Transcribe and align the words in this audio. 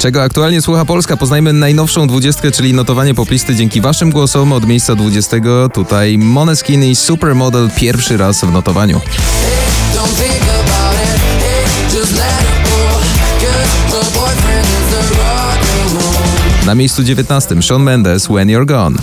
Czego 0.00 0.22
aktualnie 0.22 0.62
słucha 0.62 0.84
Polska? 0.84 1.16
Poznajmy 1.16 1.52
najnowszą 1.52 2.06
dwudziestkę, 2.06 2.50
czyli 2.50 2.74
notowanie 2.74 3.14
poplisty 3.14 3.54
dzięki 3.54 3.80
waszym 3.80 4.10
głosom 4.10 4.52
od 4.52 4.66
miejsca 4.66 4.94
20. 4.94 5.36
Tutaj 5.74 6.18
Moneskin 6.18 6.84
i 6.84 6.96
Supermodel 6.96 7.70
pierwszy 7.76 8.16
raz 8.16 8.40
w 8.40 8.52
notowaniu. 8.52 9.00
Na 16.66 16.74
miejscu 16.74 17.04
19 17.04 17.62
Shawn 17.62 17.82
Mendes 17.82 18.26
When 18.26 18.48
You're 18.48 18.66
Gone. 18.66 18.98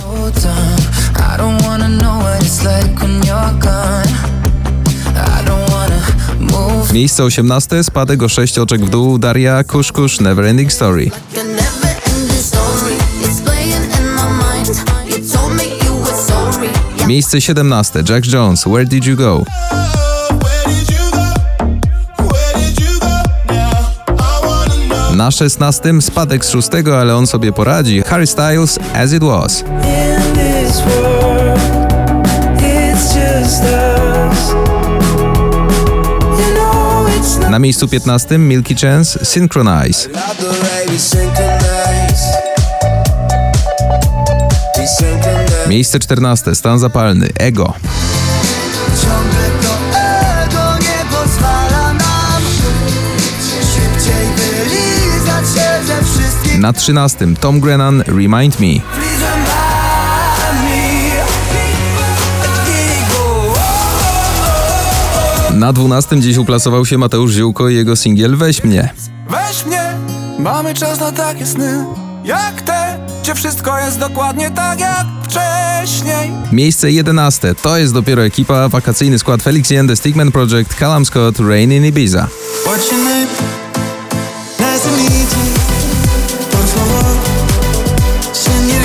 Miejsce 6.92 7.24
18 7.24 7.84
spadek 7.84 8.22
o 8.22 8.28
6 8.28 8.58
oczek 8.58 8.84
w 8.84 8.88
dół 8.88 9.18
Daria 9.18 9.64
Kush 9.64 9.92
Kush 9.92 10.20
Never 10.20 10.44
Ending 10.44 10.72
Story. 10.72 11.10
Miejsce 17.06 17.40
17 17.40 18.02
Jack 18.08 18.32
Jones 18.32 18.64
Where 18.64 18.84
Did 18.84 19.04
You 19.04 19.16
Go. 19.16 19.44
Na 25.14 25.30
16 25.30 26.00
spadek 26.00 26.44
z 26.44 26.50
6, 26.50 26.68
ale 27.00 27.16
on 27.16 27.26
sobie 27.26 27.52
poradzi 27.52 28.02
Harry 28.02 28.26
Styles 28.26 28.78
As 28.94 29.12
It 29.12 29.24
Was. 29.24 29.64
Na 37.50 37.58
miejscu 37.58 37.88
15 37.88 38.38
Milky 38.38 38.74
Chance 38.74 39.24
Synchronize. 39.24 40.08
Miejsce 45.66 45.98
14 45.98 46.54
stan 46.54 46.78
zapalny 46.78 47.28
Ego. 47.38 47.74
Na 56.58 56.72
13 56.72 57.34
Tom 57.40 57.60
Grennan 57.60 58.04
Remind 58.06 58.60
Me. 58.60 58.97
Na 65.58 65.72
12 65.72 66.20
dziś 66.20 66.36
uplasował 66.36 66.86
się 66.86 66.98
Mateusz 66.98 67.32
Ziółko 67.32 67.68
i 67.68 67.74
jego 67.74 67.96
singiel 67.96 68.36
Weź 68.36 68.64
mnie. 68.64 68.94
Weź 69.30 69.66
mnie, 69.66 69.82
mamy 70.38 70.74
czas 70.74 71.00
na 71.00 71.12
takie 71.12 71.46
sny 71.46 71.84
Jak 72.24 72.62
te, 72.62 72.98
gdzie 73.22 73.34
wszystko 73.34 73.78
jest 73.78 73.98
dokładnie 73.98 74.50
tak 74.50 74.80
jak 74.80 75.06
wcześniej 75.22 76.30
Miejsce 76.52 76.90
11 76.90 77.54
to 77.54 77.78
jest 77.78 77.94
dopiero 77.94 78.24
ekipa, 78.24 78.68
wakacyjny 78.68 79.18
skład 79.18 79.42
Felix 79.42 79.70
Yen, 79.70 79.88
The 79.88 79.96
Stigman 79.96 80.32
Project, 80.32 80.74
Callum 80.74 81.06
Scott, 81.06 81.38
Rain 81.38 81.72
in 81.72 81.84
Ibiza. 81.84 82.28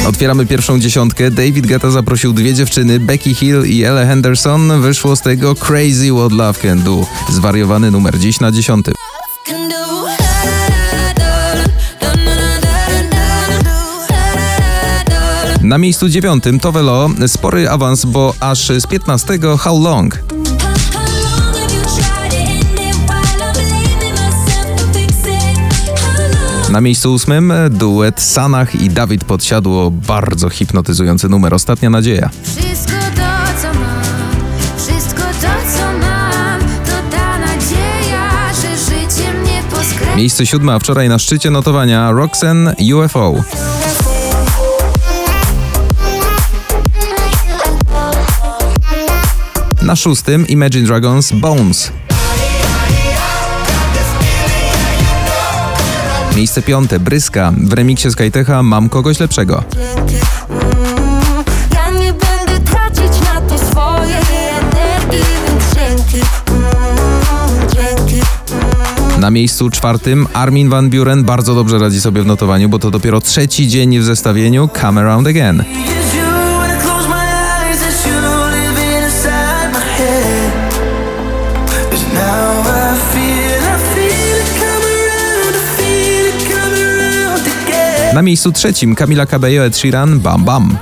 Otwieramy 0.07 0.45
pierwszą 0.45 0.79
dziesiątkę. 0.79 1.31
David 1.31 1.67
Guetta 1.67 1.91
zaprosił 1.91 2.33
dwie 2.33 2.53
dziewczyny, 2.53 2.99
Becky 2.99 3.35
Hill 3.35 3.63
i 3.65 3.83
Ella 3.83 4.05
Henderson. 4.05 4.81
Wyszło 4.81 5.15
z 5.15 5.21
tego 5.21 5.55
Crazy 5.55 6.11
What 6.11 6.31
Love 6.31 6.59
Can 6.61 6.81
Do. 6.81 7.05
Zwariowany 7.29 7.91
numer 7.91 8.19
dziś 8.19 8.39
na 8.39 8.51
dziesiątym. 8.51 8.93
Na 15.61 15.77
miejscu 15.77 16.09
dziewiątym 16.09 16.59
to 16.59 16.71
Velo, 16.71 17.09
spory 17.27 17.69
awans, 17.69 18.05
bo 18.05 18.33
aż 18.39 18.71
z 18.79 18.87
15 18.87 19.39
How 19.59 19.83
Long. 19.83 20.19
Na 26.73 26.81
miejscu 26.81 27.13
ósmym 27.13 27.53
duet 27.69 28.21
Sanach 28.21 28.75
i 28.75 28.89
Dawid 28.89 29.23
Podsiadło, 29.23 29.91
bardzo 29.91 30.49
hipnotyzujący 30.49 31.29
numer, 31.29 31.53
Ostatnia 31.53 31.89
Nadzieja. 31.89 32.29
Wszystko 32.43 32.91
to, 33.15 33.61
co 33.61 33.79
mam, 33.79 34.03
wszystko 34.77 35.21
to, 35.21 35.77
co 35.77 35.85
mam, 35.99 36.59
to 36.61 37.15
ta 37.17 37.39
nadzieja, 37.39 38.53
że 38.61 38.77
życie 38.77 39.33
mnie 39.33 39.63
poskręci. 39.69 40.17
Miejsce 40.17 40.45
siódme, 40.45 40.73
a 40.73 40.79
wczoraj 40.79 41.09
na 41.09 41.19
szczycie 41.19 41.51
notowania 41.51 42.11
Roxanne 42.11 42.75
UFO. 42.95 43.35
Na 49.81 49.95
szóstym 49.95 50.47
Imagine 50.47 50.87
Dragons 50.87 51.31
Bones. 51.31 51.91
Miejsce 56.35 56.61
piąte 56.61 56.99
Bryska 56.99 57.53
w 57.57 57.73
remiksie 57.73 58.11
Skytecha 58.11 58.63
Mam 58.63 58.89
kogoś 58.89 59.19
lepszego. 59.19 59.63
Na 69.19 69.31
miejscu 69.31 69.69
czwartym 69.69 70.27
Armin 70.33 70.69
van 70.69 70.89
Buren 70.89 71.23
bardzo 71.23 71.55
dobrze 71.55 71.79
radzi 71.79 72.01
sobie 72.01 72.21
w 72.21 72.25
notowaniu, 72.25 72.69
bo 72.69 72.79
to 72.79 72.91
dopiero 72.91 73.21
trzeci 73.21 73.67
dzień 73.67 73.99
w 73.99 74.03
zestawieniu 74.03 74.69
Come 74.81 75.01
Around 75.01 75.27
Again. 75.27 75.63
Na 88.13 88.21
miejscu 88.21 88.51
trzecim 88.51 88.95
Camila 88.95 89.25
Cabello 89.25 89.65
Ed 89.65 89.77
Sheeran 89.77 90.19
Bam 90.19 90.43
Bam. 90.43 90.77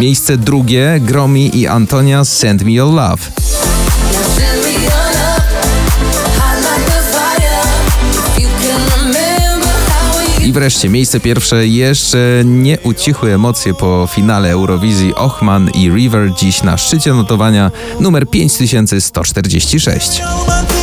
Miejsce 0.00 0.36
drugie 0.36 1.00
Gromi 1.00 1.58
i 1.58 1.66
Antonia 1.66 2.24
Send 2.24 2.62
Me 2.62 2.72
Your 2.72 2.94
Love. 2.94 3.40
I 10.44 10.52
wreszcie 10.52 10.88
miejsce 10.88 11.20
pierwsze 11.20 11.66
jeszcze 11.66 12.18
nie 12.44 12.78
ucichły 12.80 13.34
emocje 13.34 13.74
po 13.74 14.08
finale 14.12 14.50
Eurowizji 14.50 15.14
Ochman 15.14 15.70
i 15.70 15.90
River 15.90 16.30
dziś 16.34 16.62
na 16.62 16.76
szczycie 16.76 17.12
notowania 17.12 17.70
numer 18.00 18.30
5146. 18.30 20.20
You're 20.20 20.70
my 20.74 20.79